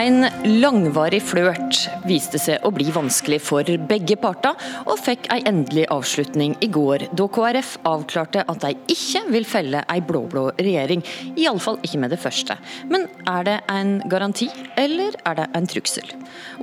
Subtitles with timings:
[0.00, 1.76] En langvarig flørt
[2.08, 4.56] viste seg å bli vanskelig for begge parter,
[4.86, 9.82] og fikk en endelig avslutning i går, da KrF avklarte at de ikke vil felle
[9.84, 11.04] en blå-blå regjering.
[11.34, 12.56] Iallfall ikke med det første.
[12.88, 14.48] Men er det en garanti,
[14.80, 16.14] eller er det en trussel?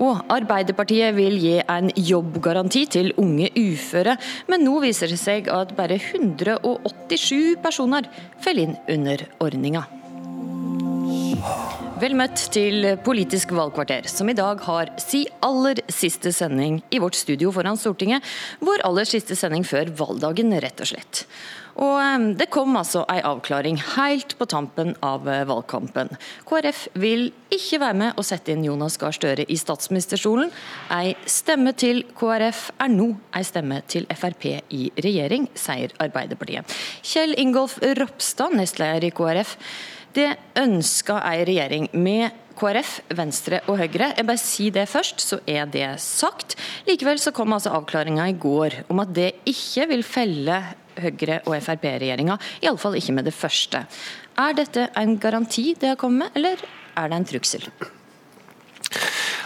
[0.01, 4.17] Og Arbeiderpartiet vil gi en jobbgaranti til unge uføre,
[4.49, 8.09] men nå viser det seg at bare 187 personer
[8.41, 9.85] faller inn under ordninga.
[11.97, 17.17] Vel møtt til Politisk valgkvarter, som i dag har si aller siste sending i vårt
[17.17, 18.21] studio foran Stortinget.
[18.61, 21.23] Vår aller siste sending før valgdagen, rett og slett.
[21.81, 26.13] Og Det kom altså ei avklaring helt på tampen av eh, valgkampen.
[26.45, 30.53] KrF vil ikke være med å sette inn Jonas Gahr Støre i statsministerstolen.
[30.93, 36.77] Ei stemme til KrF er nå ei stemme til Frp i regjering, sier Arbeiderpartiet.
[37.01, 39.57] Kjell Ingolf Ropstad, nestleder i KrF.
[40.17, 44.15] Det ønska ei regjering med KrF, Venstre og Høyre.
[44.18, 46.55] Jeg bare si det først, så er det sagt.
[46.87, 50.57] Likevel så kom altså avklaringa i går om at det ikke vil felle
[50.98, 53.84] Høyre- og Frp-regjeringa, iallfall ikke med det første.
[54.41, 56.65] Er dette en garanti det har kommet med, eller
[56.98, 57.70] er det en trussel?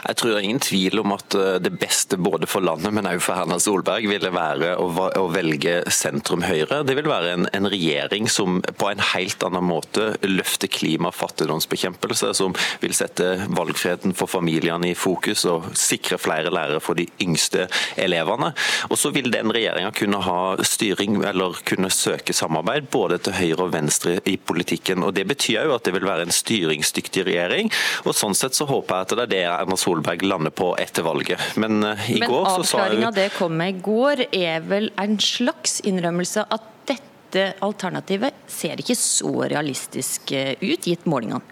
[0.02, 3.44] Jeg tror ingen tvil om at eh, det beste både for landet, men også for
[3.44, 6.82] Erna Solberg, ville være å, velge sentrum-høyre.
[6.88, 11.18] Det vil være en, en, regjering som på en helt annen måte løfter klima- og
[11.20, 17.06] fattigdomsbekjempelse, som vil sette valgfriheten for familiene i fokus og sikre flere lærere for de
[17.24, 17.68] yngste
[18.02, 18.52] elevene.
[18.90, 23.68] Og så vil den regjeringa kunne ha styring eller kunne søke samarbeid både til høyre
[23.68, 25.06] og venstre i politikken.
[25.06, 27.72] og Det betyr jo at det vil være en styringsdyktig regjering.
[28.06, 30.72] og Sånn sett så håper jeg at det er det Erna Solberg Solberg lander på
[30.80, 31.40] etter valget.
[31.60, 34.92] Men uh, i Men går så sa avklaringa det kom med i går, er vel
[35.02, 41.51] en slags innrømmelse at dette alternativet ser ikke så realistisk eh, ut, gitt målingene?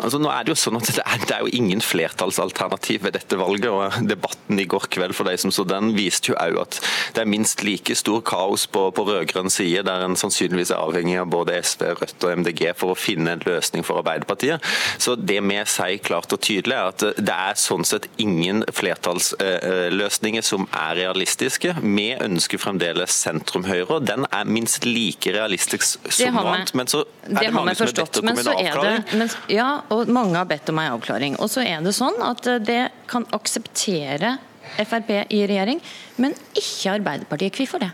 [0.00, 3.16] Altså, nå er Det jo sånn at det er, det er jo ingen flertallsalternativ ved
[3.18, 3.68] dette valget.
[3.70, 6.78] og Debatten i går kveld for de som så den, viste jo også at
[7.14, 11.18] det er minst like stor kaos på, på rød-grønn side, der en sannsynligvis er avhengig
[11.20, 14.64] av både SV, Rødt og MDG for å finne en løsning for Arbeiderpartiet.
[15.00, 20.44] Så Det vi sier klart og tydelig, er at det er sånn sett ingen flertallsløsninger
[20.46, 21.74] som er realistiske.
[21.82, 26.74] Vi ønsker fremdeles sentrum-høyre, og den er minst like realistisk som noe annet.
[26.78, 29.34] Men så er det, det mange som er bedt om en avklaring.
[29.52, 31.38] ja, og mange har bedt om ei avklaring.
[31.42, 34.38] Og så er det sånn at eh, det kan akseptere
[34.70, 35.80] Frp i regjering,
[36.22, 37.56] men ikke Arbeiderpartiet.
[37.58, 37.90] Hvorfor det?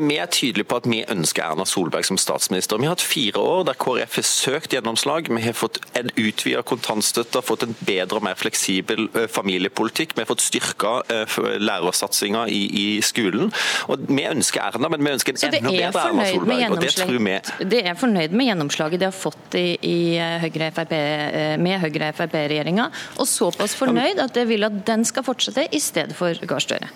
[0.00, 2.80] Vi er tydelige på at vi ønsker Erna Solberg som statsminister.
[2.80, 5.30] Vi har hatt fire år der KrF har søkt gjennomslag.
[5.30, 10.16] Vi har fått en utvida kontantstøtte, fått en bedre og mer fleksibel familiepolitikk.
[10.16, 10.96] Vi har fått styrka
[11.62, 13.52] lærersatsinga i, i, skolen.
[13.90, 16.66] Og Vi ønsker Erna, men vi ønsker en enda bedre Erna Solberg.
[16.70, 17.38] og det tror vi.
[17.76, 19.98] Det er fornøyd med gjennomslaget de har fått i, i
[20.42, 20.94] Høyre -FRP,
[21.62, 26.34] med Høyre-Frp-regjeringa, og såpass fornøyd at det vil at den skal fortsette i stedet for
[26.46, 26.90] Gahr Støre?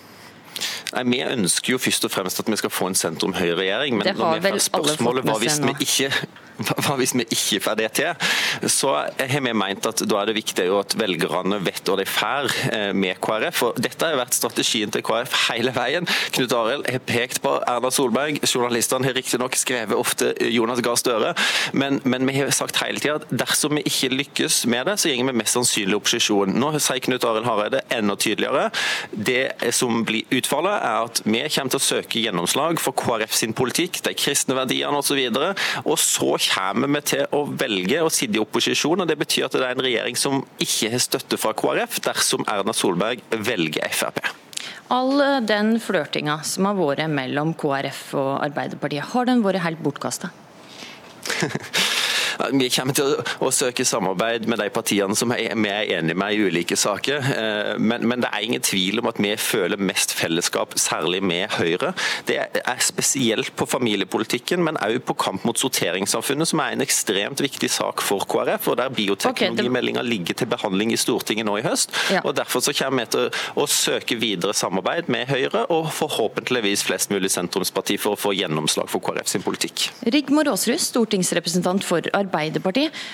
[0.97, 3.99] Nei, Vi ønsker jo først og fremst at vi skal få en sentrum-høyre-regjering.
[4.01, 6.11] Men når vi får spørsmålet hva hvis vi ikke
[6.61, 8.31] hva hvis vi ikke får det til?
[8.71, 12.51] Så har vi meint at da er det viktig at velgerne vet hva de får
[12.71, 13.63] eh, med KrF.
[13.69, 16.09] og Dette har vært strategien til KrF hele veien.
[16.37, 18.41] Knut Arild har pekt på Erna Solberg.
[18.45, 21.33] Journalistene har riktignok skrevet ofte Jonas Gahr Støre,
[21.73, 25.11] men, men, vi har sagt hele tida at dersom vi ikke lykkes med det, så
[25.11, 26.55] går vi mest sannsynlig opposisjon.
[26.61, 28.69] Nå sier Knut Arild Hareide enda tydeligere.
[29.11, 33.57] Det som blir utfallet, er at vi kommer til å søke gjennomslag for KrF sin
[33.57, 35.19] politikk, de kristne verdiene osv.
[35.31, 39.03] Og, så og så kommer vi til å velge å sitte i opposisjon.
[39.03, 42.47] og Det betyr at det er en regjering som ikke har støtte fra KrF, dersom
[42.51, 44.23] Erna Solberg velger Frp.
[44.91, 50.33] All den flørtinga som har vært mellom KrF og Arbeiderpartiet, har den vært helt bortkasta?
[52.53, 56.47] Vi kommer til å, søke samarbeid med de partiene som vi er enige med i
[56.47, 57.27] ulike saker.
[57.35, 61.51] Eh, men, men, det er ingen tvil om at vi føler mest fellesskap, særlig med
[61.59, 61.93] Høyre.
[62.29, 67.43] Det er spesielt på familiepolitikken, men også på kamp mot sorteringssamfunnet, som er en ekstremt
[67.43, 68.71] viktig sak for KrF.
[68.73, 71.95] og Der bioteknologimeldinga ligger til behandling i Stortinget nå i høst.
[72.13, 72.23] Ja.
[72.25, 73.29] og Derfor så kommer vi til
[73.61, 78.89] å søke videre samarbeid med Høyre, og forhåpentligvis flest mulig sentrumsparti for å få gjennomslag
[78.91, 79.91] for KrF sin politikk.
[80.07, 82.30] Rigmor Aasrud, stortingsrepresentant for Arbeiderpartiet.
[82.31, 83.05] Arbeiderpartiet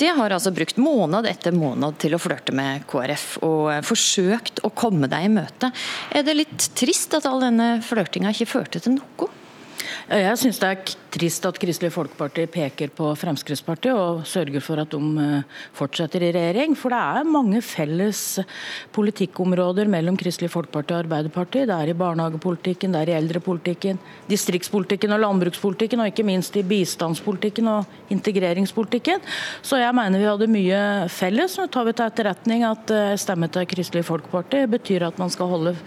[0.00, 4.72] det har altså brukt måned etter måned til å flørte med KrF og forsøkt å
[4.74, 5.70] komme deg i møte.
[6.10, 9.28] Er det litt trist at all denne flørtinga ikke førte til noe?
[10.04, 14.92] Jeg syns det er trist at Kristelig Folkeparti peker på Fremskrittspartiet og sørger for at
[14.92, 16.74] de eh, fortsetter i regjering.
[16.76, 18.20] For det er mange felles
[18.92, 21.70] politikkområder mellom Kristelig Folkeparti og Arbeiderpartiet.
[21.70, 26.66] Det er i barnehagepolitikken, det er i eldrepolitikken, distriktspolitikken og landbrukspolitikken, og ikke minst i
[26.68, 29.24] bistandspolitikken og integreringspolitikken.
[29.64, 31.56] Så jeg mener vi hadde mye felles.
[31.56, 35.48] Nå tar vi til etterretning at eh, stemme til Kristelig Folkeparti betyr at man skal
[35.56, 35.78] holde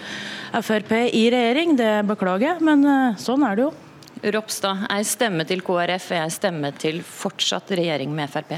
[0.57, 1.77] Frp i regjering.
[1.77, 3.75] Det beklager jeg, men eh, sånn er det jo.
[4.23, 8.55] Ropstad, ei stemme til KrF er ei stemme til fortsatt regjering med Frp?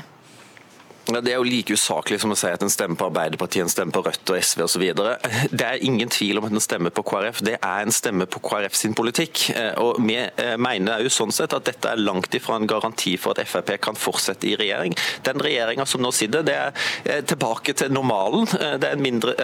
[1.09, 3.95] Det er jo like usaklig som å si at en stemmer på Arbeiderpartiet, en stemmer
[3.95, 4.83] på Rødt og SV osv.
[5.59, 7.41] Det er ingen tvil om at en stemmer på KrF.
[7.45, 9.47] Det er en stemme på KrF sin politikk.
[9.55, 13.15] Eh, og Vi eh, mener jo sånn sett at dette er langt ifra en garanti
[13.21, 14.95] for at Frp kan fortsette i regjering.
[15.25, 18.45] Den regjeringa som nå sitter, det er eh, tilbake til normalen.
[18.79, 19.35] Det mindre,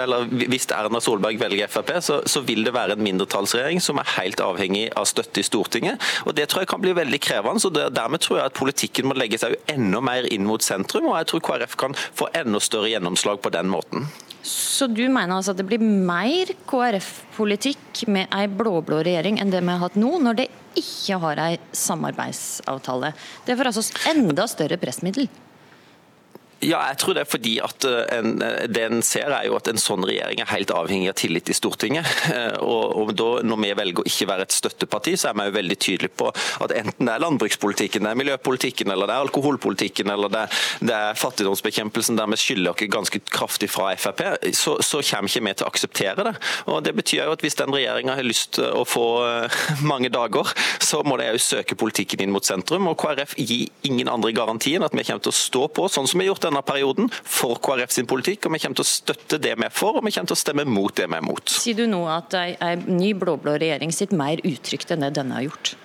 [0.45, 4.41] Hvis Erna Solberg velger Frp, så, så vil det være en mindretallsregjering som er helt
[4.43, 6.01] avhengig av støtte i Stortinget.
[6.25, 7.63] og Det tror jeg kan bli veldig krevende.
[7.65, 11.09] og Dermed tror jeg at politikken må legge seg enda mer inn mot sentrum.
[11.09, 14.07] og jeg tror KrF kan få enda større gjennomslag på den måten.
[14.45, 19.63] Så du mener altså at det blir mer KrF-politikk med ei blå-blå regjering enn det
[19.63, 23.13] vi har hatt nå, når det ikke har ei samarbeidsavtale?
[23.47, 25.29] Det får altså enda større pressmiddel?
[26.63, 29.57] Ja, jeg tror det er fordi at eh, en, eh, det en ser er jo
[29.57, 32.07] at en sånn regjering er helt avhengig av tillit i Stortinget.
[32.35, 35.43] Eh, og, og da, Når vi velger å ikke være et støtteparti, så er vi
[35.45, 36.27] jo veldig tydelige på
[36.65, 40.41] at enten det er landbrukspolitikken, det er miljøpolitikken, eller det er alkoholpolitikken, eller det,
[40.83, 44.23] det er fattigdomsbekjempelsen der vi skylder oss ganske kraftig fra Frp,
[44.57, 46.33] så, så kommer ikke vi til å akseptere det.
[46.73, 49.05] Og Det betyr jo at hvis den regjeringa har lyst til å få
[49.91, 50.51] mange dager,
[50.83, 52.89] så må de òg søke politikken inn mot sentrum.
[52.91, 56.09] og KrF gir ingen andre garanti enn at vi kommer til å stå på, sånn
[56.09, 58.91] som vi har gjort denne perioden for KrF sin politikk, og vi kommer til å
[58.91, 61.25] støtte det vi er for, og vi kommer til å stemme mot det vi er
[61.25, 61.57] mot.
[61.65, 65.49] Sier du nå at ei ny blå-blå regjering sitter mer utrygt enn det denne har
[65.49, 65.75] gjort?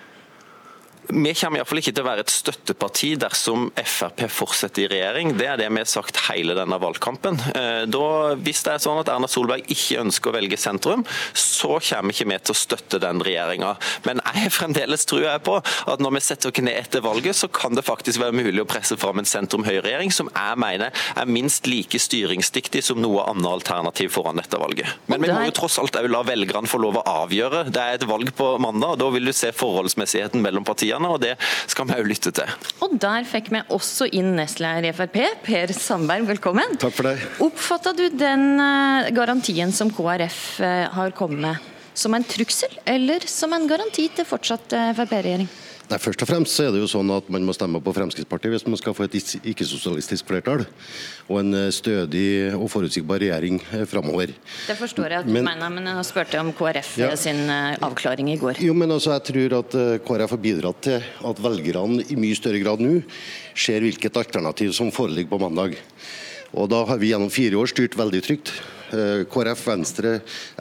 [1.11, 5.33] Vi kommer iallfall ikke til å være et støtteparti dersom Frp fortsetter i regjering.
[5.35, 7.39] Det er det vi har sagt hele denne valgkampen.
[7.51, 8.05] Eh, da,
[8.39, 11.03] hvis det er sånn at Erna Solberg ikke ønsker å velge sentrum,
[11.35, 13.73] så kommer ikke vi til å støtte den regjeringa.
[14.07, 17.49] Men jeg fremdeles tror jeg på at når vi setter oss ned etter valget, så
[17.51, 21.67] kan det faktisk være mulig å presse fram en sentrum-høyre-regjering som jeg mener er minst
[21.67, 24.95] like styringsdyktig som noe annet alternativ foran dette valget.
[25.11, 27.65] Men vi må jo tross alt òg la velgerne få lov å avgjøre.
[27.73, 31.00] Det er et valg på mandag, og da vil du se forholdsmessigheten mellom partiene partiene,
[31.09, 31.33] og det
[31.71, 32.53] skal vi òg lytte til.
[32.85, 36.77] Og der fikk vi også inn nestleder i Frp, Per Sandberg, velkommen.
[36.81, 37.17] Takk for det.
[37.43, 43.25] Oppfatta du den eh, garantien som KrF eh, har kommet med, som en trussel, eller
[43.27, 45.49] som en garanti til fortsatt eh, Frp-regjering?
[45.91, 48.53] Nei, Først og fremst så er det jo sånn at man må stemme på Fremskrittspartiet
[48.53, 50.63] hvis man skal få et ikke-sosialistisk flertall
[51.27, 54.31] og en eh, stødig og forutsigbar regjering eh, framover.
[54.69, 57.75] Det forstår jeg at du men, mener, men jeg spurte om KrF ja, sin eh,
[57.83, 58.61] avklaring i går.
[58.63, 59.75] Jo, men altså, Jeg tror at
[60.07, 63.01] KrF har bidratt til at velgerne i mye større grad nå
[63.51, 65.75] ser hvilket alternativ som foreligger på mandag.
[66.55, 68.55] Og Da har vi gjennom fire år styrt veldig trygt.
[69.31, 70.17] KrF, Venstre,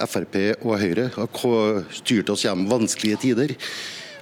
[0.06, 3.56] Frp og Høyre har styrt oss gjennom vanskelige tider.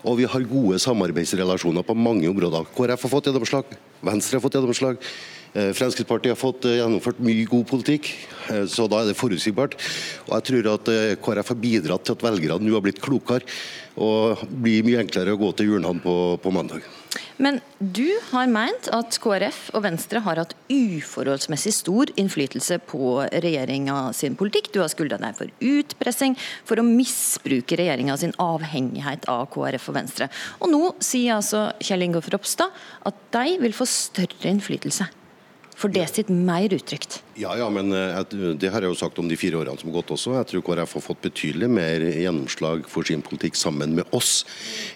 [0.09, 2.69] Og vi har gode samarbeidsrelasjoner på mange områder.
[2.77, 5.03] KrF har fått gjennomslag, Venstre har fått gjennomslag.
[5.53, 8.11] Eh, Fremskrittspartiet har fått eh, gjennomført mye god politikk,
[8.53, 9.77] eh, så da er det forutsigbart.
[10.29, 10.93] Og jeg tror at
[11.25, 13.45] KrF har bidratt til at velgerne nå har blitt klokere
[13.99, 16.85] og blir mye enklere å gå til urnene på, på mandag.
[17.39, 24.11] Men du har meint at KrF og Venstre har hatt uforholdsmessig stor innflytelse på regjeringa
[24.17, 24.73] sin politikk.
[24.75, 26.35] Du har skylda deg for utpressing,
[26.67, 30.31] for å misbruke regjeringa sin avhengighet av KrF og Venstre.
[30.59, 32.75] Og nå sier altså Kjell Ingolf Ropstad
[33.07, 35.07] at de vil få større innflytelse.
[35.79, 37.21] For det sitter mer uttrykt.
[37.39, 38.19] Ja, ja, men eh,
[38.59, 40.35] det har jeg jo sagt om de fire årene som har gått også.
[40.35, 44.43] Jeg tror KrF har fått betydelig mer gjennomslag for sin politikk sammen med oss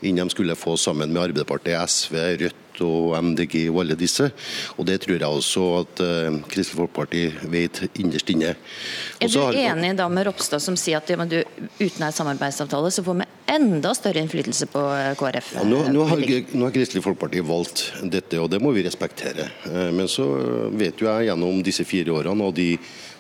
[0.03, 4.31] enn de skulle få sammen med Arbeiderpartiet, SV, Rødt og MDG og alle disse.
[4.77, 8.55] Og Det tror jeg også at uh, Kristelig Folkeparti vet innerst inne.
[9.21, 11.39] Også er du enig da med Ropstad som sier at ja, du,
[11.81, 15.53] uten en samarbeidsavtale så får vi enda større innflytelse på eh, KrF?
[15.59, 19.51] Ja, nå, nå, har, nå, har, Kristelig Folkeparti valgt dette, og det må vi respektere.
[19.93, 20.25] Men så
[20.73, 22.71] vet jo jeg gjennom disse fire årene og de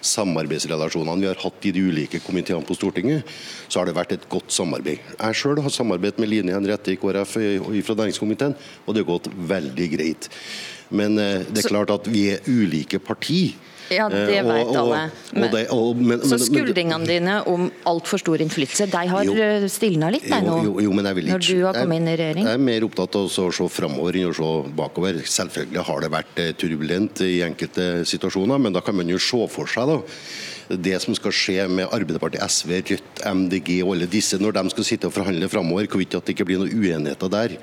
[0.03, 3.29] samarbeidsrelasjonene vi har hatt i de ulike komiteene på Stortinget,
[3.69, 5.01] så har det vært et godt samarbeid.
[5.15, 7.39] Jeg sjøl har samarbeidet med Line Henriette i KrF
[7.87, 8.57] fra næringskomiteen,
[8.87, 10.31] og det har gått veldig greit.
[10.93, 13.55] Men eh, det er klart at vi er ulike parti.
[13.93, 15.01] Ja, det eh, vet alle.
[15.35, 20.09] Men, det, og, men, så skuldringene dine om altfor stor innflytelse, de har eh, stilna
[20.15, 20.55] litt deg nå?
[20.69, 21.41] Jo, jo, men jeg vil ikke.
[21.41, 22.49] Når du har kommet inn i regjering?
[22.49, 25.21] Jeg er mer opptatt av å se framover enn å se bakover.
[25.35, 29.71] Selvfølgelig har det vært turbulent i enkelte situasjoner, men da kan man jo se for
[29.71, 30.01] seg da
[30.69, 34.87] det som skal skje med Arbeiderpartiet, SV, Rødt, MDG og alle disse, når de skal
[34.87, 37.57] sitte og forhandle framover, hvorvidt at det ikke blir noen uenigheter der.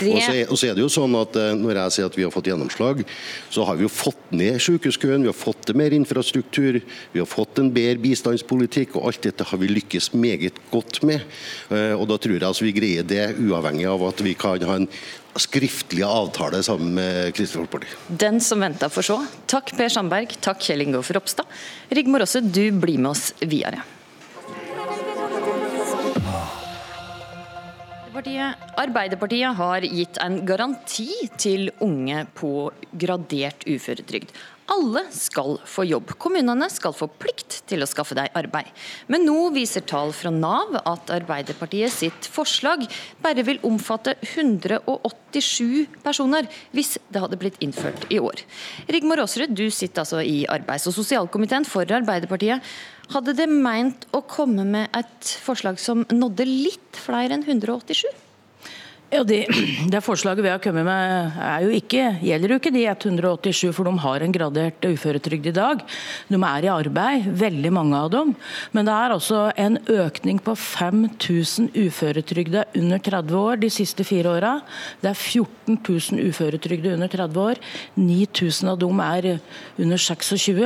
[0.00, 0.10] Det...
[0.10, 2.18] Og, så er, og, så er, det jo sånn at eh, Når jeg sier at
[2.18, 3.04] vi har fått gjennomslag,
[3.52, 6.80] så har vi jo fått ned sykehuskøen, vi har fått til mer infrastruktur,
[7.14, 11.26] vi har fått en bedre bistandspolitikk, og alt dette har vi lykkes meget godt med.
[11.70, 14.80] Eh, og Da tror jeg altså vi greier det uavhengig av at vi kan ha
[14.80, 14.88] en
[15.38, 17.94] skriftlig avtale sammen med Kristelig Folkeparti.
[18.08, 19.18] Den som venta får se.
[19.50, 21.48] Takk Per Sandberg, takk Kjell Ingolf Ropstad.
[21.94, 23.84] Rigmor Aase, du blir med oss videre.
[28.20, 31.08] Arbeiderpartiet har gitt en garanti
[31.40, 34.34] til unge på gradert uføretrygd.
[34.70, 36.12] Alle skal få jobb.
[36.20, 38.68] Kommunene skal få plikt til å skaffe deg arbeid.
[39.10, 42.84] Men nå viser tall fra Nav at Arbeiderpartiet sitt forslag
[43.24, 48.44] bare vil omfatte 187 personer, hvis det hadde blitt innført i år.
[48.90, 52.62] Rigmor Aasrud, du sitter altså i arbeids- og sosialkomiteen for Arbeiderpartiet.
[53.10, 58.06] Hadde det meint å komme med et forslag som nådde litt flere enn 187?
[59.10, 59.40] Ja, det,
[59.90, 64.02] det, forslaget vi har kommet med jo ikke, gjelder jo ikke de 187, for de
[64.04, 65.82] har en gradert uføretrygd i dag.
[66.28, 68.30] De er i arbeid, veldig mange av dem.
[68.70, 74.36] Men det er altså en økning på 5000 uføretrygda under 30 år de siste fire
[74.36, 74.54] åra.
[75.02, 77.64] Det er 14 000 uføretrygde under 30 år.
[77.98, 79.30] 9000 av dem er
[79.74, 80.64] under 26.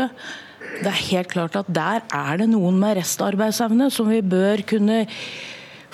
[0.85, 5.07] Det er helt klart at der er det noen med restarbeidsevne som vi bør kunne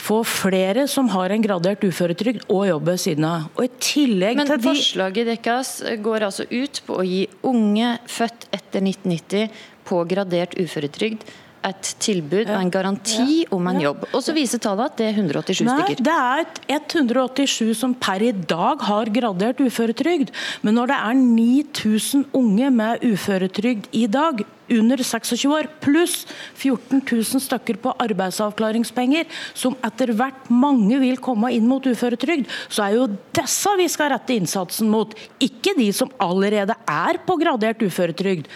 [0.00, 3.50] få flere som har en gradert uføretrygd og jobb ved siden av.
[3.57, 4.71] Og i tillegg Men til de...
[4.71, 11.25] forslaget deres går altså ut på å gi unge født etter 1990 på gradert uføretrygd
[11.66, 14.07] et tilbud og en garanti om en jobb.
[14.16, 16.04] Og så viser tallet at det er 187 Nei, stykker.
[16.07, 20.33] Det er 187 som per i dag har gradert uføretrygd.
[20.64, 27.02] Men når det er 9000 unge med uføretrygd i dag, under 26 år, pluss 14
[27.02, 32.98] 000 stykker på arbeidsavklaringspenger, som etter hvert mange vil komme inn mot uføretrygd, så er
[32.98, 38.48] jo disse vi skal rette innsatsen mot, ikke de som allerede er på gradert uføretrygd.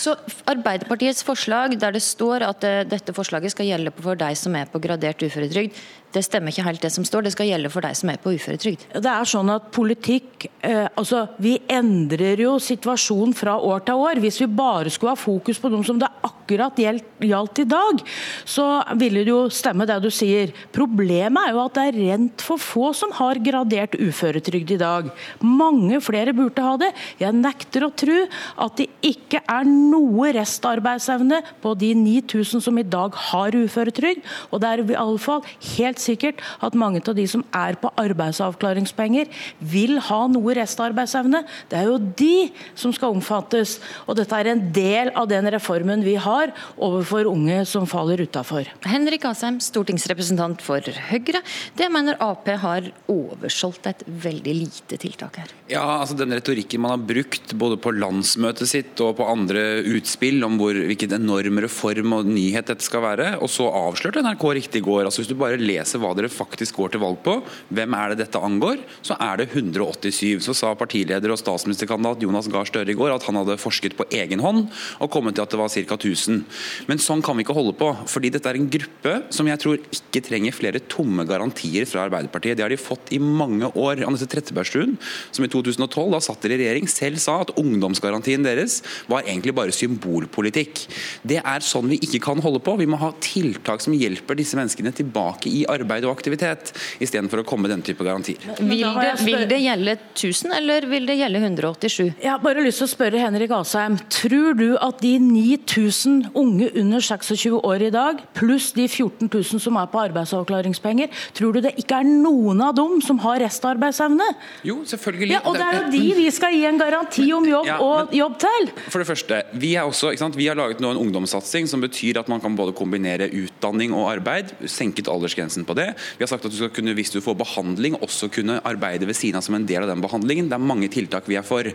[0.00, 0.14] Så
[0.48, 4.70] Arbeiderpartiets forslag, der det står at eh, dette forslaget skal gjelde for deg som er
[4.70, 5.76] på gradert uføretrygd,
[6.10, 7.26] det stemmer ikke helt det som står.
[7.26, 8.86] Det skal gjelde for deg som er på uføretrygd.
[8.98, 14.22] Det er sånn at politikk eh, altså Vi endrer jo situasjonen fra år til år.
[14.24, 18.02] Hvis vi bare skulle ha fokus på dem som det akkurat gjaldt i dag,
[18.48, 18.66] så
[18.98, 20.52] ville det jo stemme det du sier.
[20.74, 25.10] Problemet er jo at det er rent for få som har gradert uføretrygd i dag.
[25.44, 26.90] Mange flere burde ha det.
[27.20, 28.18] Jeg nekter å tro
[28.66, 34.24] at det ikke er noe restarbeidsevne på de 9000 som i dag har uføretrygd.
[34.50, 35.44] Og det er i alle fall
[35.76, 41.42] helt sikkert at mange av de som er på arbeidsavklaringspenger, vil ha noe restarbeidsevne.
[41.70, 43.78] Det er jo de som skal omfattes.
[44.06, 48.68] Og dette er en del av den reformen vi har overfor unge som faller utafor.
[48.86, 51.42] Henrik Asheim, stortingsrepresentant for Høyre.
[51.76, 55.52] Det mener Ap har oversolgt et veldig lite tiltak her.
[55.70, 60.42] Ja, altså Den retorikken man har brukt både på landsmøtet sitt og på andre utspill
[60.46, 64.82] om hvor, hvilken enorm reform og nyhet dette skal være, og så avslørte NRK riktig
[64.82, 65.04] i går.
[65.04, 67.38] altså Hvis du bare leser hva dere faktisk går til valg på,
[67.68, 70.40] hvem er det dette angår, så er det 187.
[70.44, 74.06] Så sa partileder og statsministerkandidat Jonas Gahr Støre i går at han hadde forsket på
[74.14, 74.66] egen hånd
[75.00, 75.96] og kommet til at det var ca.
[75.96, 76.44] 1000.
[76.88, 77.90] Men sånn kan vi ikke holde på.
[78.06, 82.56] fordi dette er en gruppe som jeg tror ikke trenger flere tomme garantier fra Arbeiderpartiet.
[82.56, 84.04] Det har de fått i mange år.
[84.06, 84.96] Anette Trettebergstuen,
[85.32, 88.80] som i 2012 da satt i regjering, selv sa at ungdomsgarantien deres
[89.10, 90.84] var egentlig bare symbolpolitikk.
[91.22, 92.76] Det er sånn vi ikke kan holde på.
[92.80, 97.46] Vi må ha tiltak som hjelper disse menneskene tilbake i arbeid og aktivitet, istedenfor å
[97.46, 98.40] komme med den type garantier.
[98.60, 102.02] Vil det, vil det, gjelde 1000, eller vil det gjelde 187?
[102.20, 103.98] Jeg har bare lyst til å spørre Henrik Asheim.
[104.12, 109.62] Tror du at de 9000 unge under 26 år i dag, pluss de 14 000
[109.62, 114.26] som er på arbeidsavklaringspenger, tror du det ikke er noen av dem som har restarbeidsevne?
[114.66, 115.34] Jo, selvfølgelig.
[115.36, 118.14] Ja, og det er jo de vi skal gi en garanti om jobb ja, og
[118.16, 118.70] jobb til.
[118.88, 122.42] For det første, vi, også, vi har laget nå en ungdomssatsing som betyr at man
[122.42, 124.54] kan både kombinere utdanning og arbeid.
[124.70, 125.90] Senket aldersgrensen på det.
[126.18, 129.18] Vi har sagt at du skal kunne, hvis du får behandling, også kunne arbeide ved
[129.18, 130.50] siden av som en del av den behandlingen.
[130.50, 131.66] Det er mange tiltak vi er for.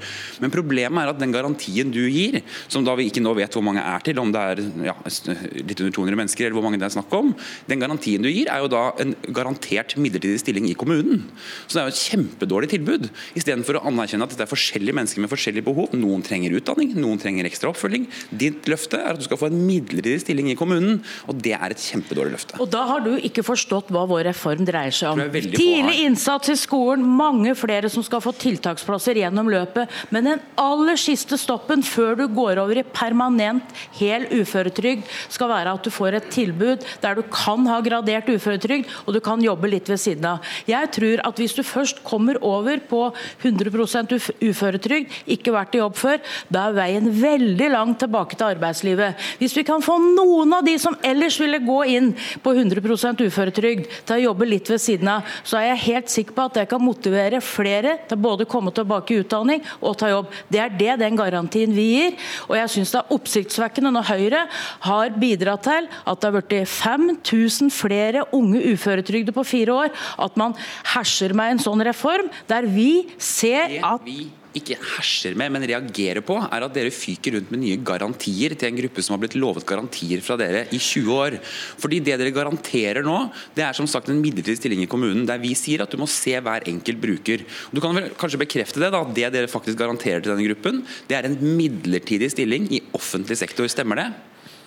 [0.43, 3.65] Men problemet er at den garantien du gir, som da vi ikke nå vet hvor
[3.65, 6.87] mange er til, om det er ja, litt under 200 mennesker eller hvor mange det
[6.87, 7.33] er snakk om,
[7.69, 11.25] den garantien du gir er jo da en garantert midlertidig stilling i kommunen.
[11.67, 13.09] Så det er jo et kjempedårlig tilbud.
[13.37, 15.93] Istedenfor å anerkjenne at det er forskjellige mennesker med forskjellige behov.
[15.97, 18.07] Noen trenger utdanning, noen trenger ekstra oppfølging.
[18.31, 21.75] Ditt løfte er at du skal få en midlertidig stilling i kommunen, og det er
[21.75, 22.59] et kjempedårlig løfte.
[22.63, 25.23] Og da har du ikke forstått hva vår reform dreier seg om.
[25.35, 29.91] Tidlig innsats i skolen, mange flere som skal få tiltaksplasser gjennom løpet.
[30.15, 35.49] Men den aller siste stoppen før du går over i permanent, helt hel uføretrygd skal
[35.49, 39.41] være at du får et tilbud der du kan ha gradert uføretrygd, og du kan
[39.43, 40.45] jobbe litt ved siden av.
[40.69, 43.01] Jeg tror at hvis du først kommer over på
[43.43, 49.21] 100% uføretrygd, ikke vært i jobb før, da er veien veldig langt tilbake til arbeidslivet.
[49.39, 52.11] Hvis vi kan få noen av de som ellers ville gå inn
[52.43, 56.35] på 100 uføretrygd, til å jobbe litt ved siden av, så er jeg helt sikker
[56.35, 60.11] på at det kan motivere flere til både å komme tilbake i utdanning og ta
[60.11, 60.31] jobb.
[60.51, 62.17] Det er det den garantien vi gir.
[62.49, 64.45] Og jeg syns det er oppsiktsvekkende når Høyre
[64.85, 70.39] har bidratt til at det har blitt 5000 flere unge uføretrygde på fire år, at
[70.39, 70.55] man
[70.95, 74.09] herser med en sånn reform, der vi ser at
[74.57, 78.69] ikke herser med, men reagerer på, er at dere fyker rundt med nye garantier til
[78.69, 81.39] en gruppe som har blitt lovet garantier fra dere i 20 år.
[81.81, 83.17] Fordi Det dere garanterer nå,
[83.55, 86.07] det er som sagt en midlertidig stilling i kommunen, der vi sier at du må
[86.11, 87.43] se hver enkelt bruker.
[87.73, 90.83] Du kan vel kanskje bekrefte det, da, at det dere faktisk garanterer til denne gruppen,
[91.09, 93.67] det er en midlertidig stilling i offentlig sektor.
[93.71, 94.09] Stemmer det?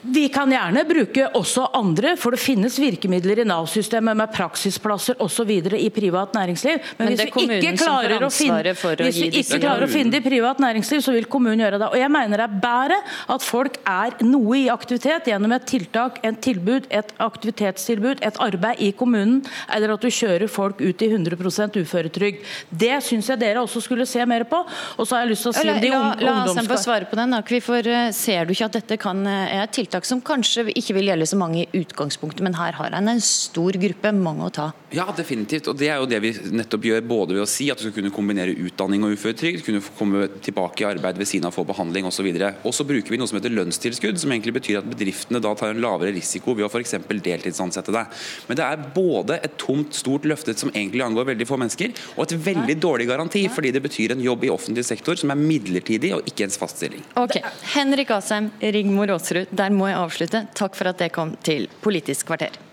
[0.02, 5.50] Vi kan gjerne bruke også andre, for det finnes virkemidler i Nav-systemet med praksisplasser osv.
[5.74, 6.78] i privat næringsliv.
[6.98, 10.20] Men, Men hvis, vi ikke, klarer å, finne, hvis vi ikke klarer å finne det
[10.22, 11.88] i privat næringsliv, så vil kommunen gjøre det.
[11.90, 13.00] Og jeg mener det er bedre
[13.34, 18.78] at folk er noe i aktivitet gjennom et tiltak, et tilbud, et aktivitetstilbud, et arbeid
[18.78, 19.42] i kommunen,
[19.74, 22.46] eller at du kjører folk ut i 100% uføretrygd.
[22.70, 24.62] Det syns jeg dere også skulle se mer på.
[24.94, 27.18] Og så har jeg lyst til å si om la, la, la oss svare på
[27.18, 27.34] den.
[27.34, 30.68] Akvifor, eh, ser du ikke at dette kan, eh, er et tiltak tiltak som kanskje
[30.76, 34.44] ikke vil gjelde så mange i utgangspunktet, men her har en en stor gruppe, mange
[34.44, 34.72] å ta.
[34.92, 35.68] Ja, definitivt.
[35.68, 37.94] Og det er jo det vi nettopp gjør, både ved å si at du skal
[37.96, 41.66] kunne kombinere utdanning og uføretrygd, kunne komme tilbake i arbeid ved siden av å få
[41.68, 42.28] behandling osv.
[42.64, 45.74] Og så bruker vi noe som heter lønnstilskudd, som egentlig betyr at bedriftene da tar
[45.74, 46.96] en lavere risiko ved å f.eks.
[47.08, 48.16] deltidsansette deg.
[48.48, 52.26] Men det er både et tomt, stort løfte som egentlig angår veldig få mennesker, og
[52.26, 56.14] et veldig dårlig garanti, fordi det betyr en jobb i offentlig sektor som er midlertidig
[56.16, 57.04] og ikke ens fast stilling.
[57.20, 57.38] Ok,
[57.74, 60.46] Henrik Asheim, Rigmor Aasrud, der må jeg avslutte.
[60.58, 62.67] Takk for at det kom til Politisk kvarter.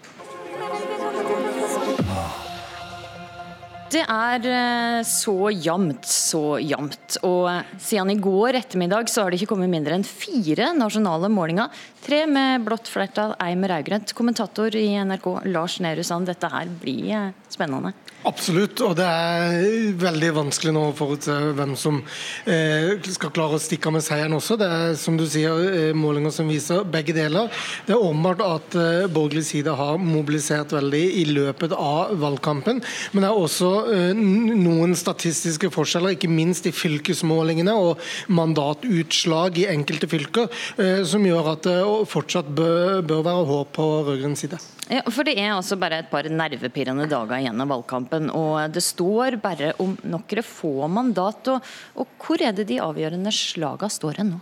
[3.85, 7.19] Det er eh, så jamt, så jamt.
[7.27, 7.45] Og
[7.77, 11.69] siden i går ettermiddag så har det ikke kommet mindre enn fire nasjonale målinger.
[12.05, 14.15] Tre med blått flertall, ei med rød-grønt.
[14.17, 17.93] Kommentator i NRK Lars Nehru Sand, dette her blir eh, spennende.
[18.25, 21.99] Absolutt, og det er veldig vanskelig nå å forutse hvem som
[22.49, 24.57] eh, skal klare å stikke av med seieren også.
[24.57, 27.53] Det er som du sier, målinger som viser begge deler.
[27.85, 28.79] Det er åpenbart at
[29.13, 32.81] borgerlig side har mobilisert veldig i løpet av valgkampen.
[33.13, 33.75] Men det er også
[34.15, 41.51] noen statistiske forskjeller, ikke minst i fylkesmålingene og mandatutslag i enkelte fylker, eh, som gjør
[41.55, 41.77] at det
[42.11, 44.61] fortsatt bør, bør være håp på rød-grønn side.
[44.89, 48.29] Ja, for Det er altså bare et par nervepirrende dager igjen av valgkampen.
[48.29, 51.47] og Det står bare om noen få mandat.
[51.47, 51.61] Og,
[51.95, 54.41] og hvor er det de avgjørende slagene står hen nå?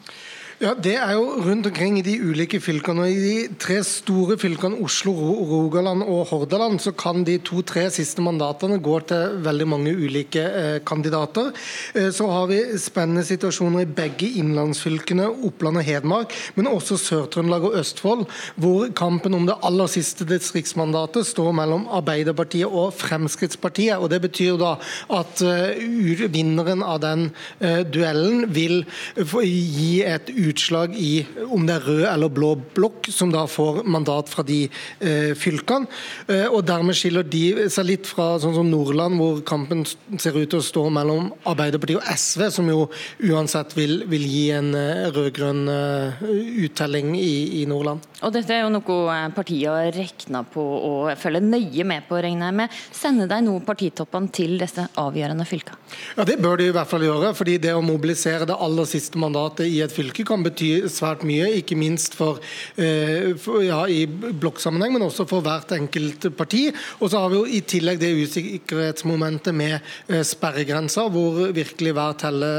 [0.63, 3.02] Ja, Det er jo rundt omkring i de ulike fylkene.
[3.02, 8.21] og I de tre store fylkene Oslo, Rogaland og Hordaland så kan de to-tre siste
[8.23, 11.52] mandatene gå til veldig mange ulike eh, kandidater.
[11.93, 17.67] Eh, så har vi spennende situasjoner i begge innlandsfylkene, Oppland og Hedmark, men også Sør-Trøndelag
[17.67, 18.23] og Østfold,
[18.56, 23.97] hvor kampen om det aller siste distriktsmandatet står mellom Arbeiderpartiet og Fremskrittspartiet.
[23.97, 24.78] og Det betyr da
[25.12, 27.28] at uh, vinneren av den
[27.60, 28.86] uh, duellen vil
[29.19, 34.29] gi et utslag i om det er rød eller blå blokk som da får mandat
[34.31, 35.89] fra de eh, fylkene.
[36.27, 40.49] Eh, og Dermed skiller de seg litt fra sånn som Nordland, hvor kampen ser ut
[40.51, 42.85] til å stå mellom Arbeiderpartiet og SV, som jo
[43.29, 46.23] uansett vil, vil gi en eh, rød-grønn eh,
[46.65, 48.03] uttelling i, i, Nordland.
[48.23, 52.19] Og Dette er jo noe eh, partiet har regna på og følger nøye med på,
[52.23, 52.79] regner jeg med.
[52.95, 55.79] Sender de nå partitoppene til disse avgjørende fylkene?
[56.17, 57.33] Ja, Det bør de i hvert fall gjøre.
[57.37, 61.47] fordi det å mobilisere det aller siste mandatet i et fylke kan bety svært mye,
[61.59, 62.39] ikke minst for,
[62.77, 66.65] eh, for ja, i blokksammenheng, men også for hvert enkelt parti.
[66.99, 69.77] Og så har vi jo i tillegg det usikkerhetsmomentet med
[70.09, 72.51] eh, sperregrenser, hvor virkelig hver, telle,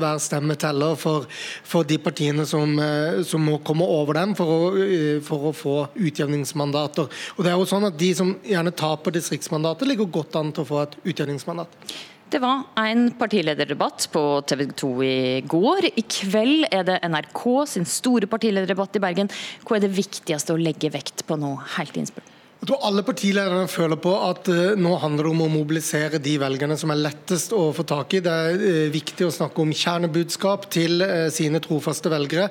[0.00, 1.26] hver stemme teller for,
[1.64, 5.76] for, de partiene som, eh, som, må komme over dem for å, for å få
[5.98, 7.10] utjevningsmandater.
[7.36, 10.64] Og det er jo sånn at De som gjerne taper distriktsmandatet, ligger godt an til
[10.64, 11.92] å få et utjevningsmandat.
[12.32, 15.90] Det var en partilederdebatt på TV 2 i går.
[16.00, 19.28] I kveld er det NRK sin store partilederdebatt i Bergen.
[19.68, 22.31] Hva er det viktigste å legge vekt på nå, helt innspurt?
[22.62, 26.36] Jeg tror alle partilederne føler på at uh, nå handler det om å mobilisere de
[26.38, 28.20] velgerne som er lettest å få tak i.
[28.22, 32.46] Det er uh, viktig å snakke om kjernebudskap til uh, sine trofaste velgere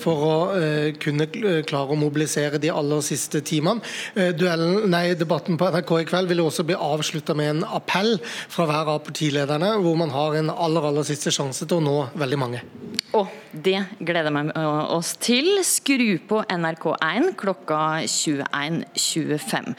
[0.00, 0.34] for å
[1.00, 1.26] kunne
[1.66, 3.84] klare å mobilisere de aller siste timene.
[4.36, 8.66] Duellen, nei, debatten på NRK i kveld vil også bli avslutta med en appell fra
[8.68, 12.40] hver av partilederne, hvor man har en aller, aller siste sjanse til å nå veldig
[12.40, 12.62] mange.
[13.16, 14.50] Og det gleder meg
[14.92, 15.60] oss til.
[15.66, 17.80] Skru på NRK1 klokka
[19.46, 19.74] 21.25.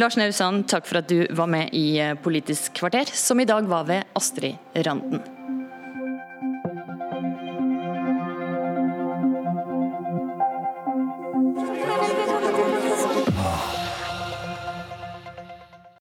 [0.00, 3.84] Lars Nehru takk for at du var med i Politisk kvarter, som i dag var
[3.88, 4.56] ved Astrid
[4.86, 5.20] Randen.